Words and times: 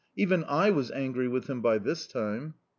Even 0.15 0.43
I 0.45 0.71
was 0.71 0.89
angry 0.89 1.27
with 1.27 1.47
him 1.47 1.61
by 1.61 1.77
this 1.77 2.07
time! 2.07 2.55